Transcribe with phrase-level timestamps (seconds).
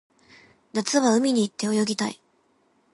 [0.73, 2.19] 夏は海に行って泳ぎたい